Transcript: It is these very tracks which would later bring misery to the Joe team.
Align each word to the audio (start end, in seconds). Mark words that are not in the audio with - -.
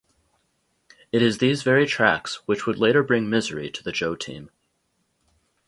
It 1.11 1.21
is 1.21 1.37
these 1.37 1.61
very 1.61 1.85
tracks 1.85 2.37
which 2.47 2.65
would 2.65 2.79
later 2.79 3.03
bring 3.03 3.29
misery 3.29 3.69
to 3.69 3.83
the 3.83 3.91
Joe 3.91 4.15
team. 4.15 4.49